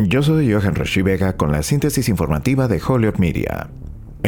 [0.00, 3.68] Yo soy Johan Rashi Vega con la síntesis informativa de Hollywood Media.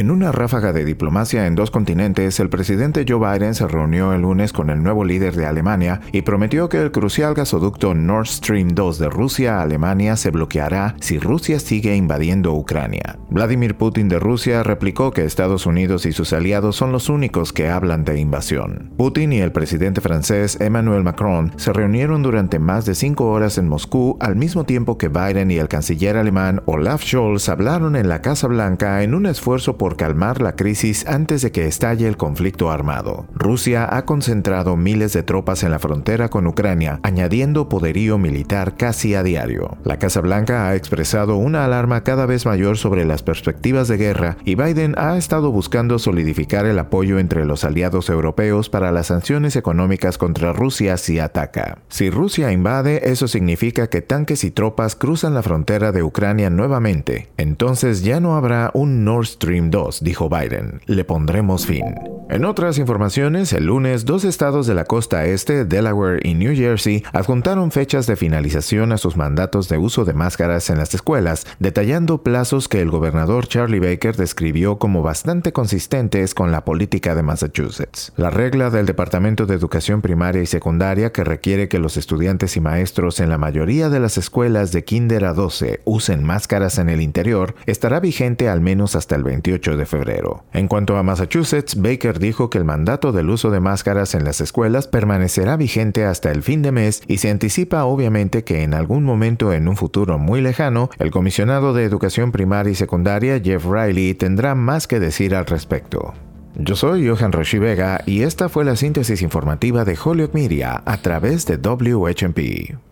[0.00, 4.22] En una ráfaga de diplomacia en dos continentes, el presidente Joe Biden se reunió el
[4.22, 8.68] lunes con el nuevo líder de Alemania y prometió que el crucial gasoducto Nord Stream
[8.68, 13.18] 2 de Rusia a Alemania se bloqueará si Rusia sigue invadiendo Ucrania.
[13.28, 17.68] Vladimir Putin de Rusia replicó que Estados Unidos y sus aliados son los únicos que
[17.68, 18.94] hablan de invasión.
[18.96, 23.68] Putin y el presidente francés Emmanuel Macron se reunieron durante más de cinco horas en
[23.68, 28.22] Moscú al mismo tiempo que Biden y el canciller alemán Olaf Scholz hablaron en la
[28.22, 32.70] Casa Blanca en un esfuerzo por calmar la crisis antes de que estalle el conflicto
[32.70, 33.26] armado.
[33.34, 39.14] Rusia ha concentrado miles de tropas en la frontera con Ucrania, añadiendo poderío militar casi
[39.14, 39.78] a diario.
[39.84, 44.36] La Casa Blanca ha expresado una alarma cada vez mayor sobre las perspectivas de guerra
[44.44, 49.56] y Biden ha estado buscando solidificar el apoyo entre los aliados europeos para las sanciones
[49.56, 51.78] económicas contra Rusia si ataca.
[51.88, 57.28] Si Rusia invade, eso significa que tanques y tropas cruzan la frontera de Ucrania nuevamente.
[57.36, 60.80] Entonces ya no habrá un Nord Stream 2, dijo Biden.
[60.86, 61.84] Le pondremos fin.
[62.30, 67.02] En otras informaciones, el lunes, dos estados de la costa este, Delaware y New Jersey,
[67.12, 72.22] adjuntaron fechas de finalización a sus mandatos de uso de máscaras en las escuelas, detallando
[72.22, 78.12] plazos que el gobernador Charlie Baker describió como bastante consistentes con la política de Massachusetts.
[78.16, 82.60] La regla del Departamento de Educación Primaria y Secundaria que requiere que los estudiantes y
[82.60, 87.00] maestros en la mayoría de las escuelas de kinder a 12 usen máscaras en el
[87.00, 90.44] interior estará vigente al menos hasta el 28 de febrero.
[90.52, 94.40] En cuanto a Massachusetts, Baker dijo que el mandato del uso de máscaras en las
[94.40, 99.04] escuelas permanecerá vigente hasta el fin de mes y se anticipa obviamente que en algún
[99.04, 104.14] momento en un futuro muy lejano, el comisionado de Educación Primaria y Secundaria, Jeff Riley,
[104.14, 106.14] tendrá más que decir al respecto.
[106.56, 110.96] Yo soy Johan Roshi Vega y esta fue la síntesis informativa de Hollywood Media a
[110.98, 112.89] través de WHMP.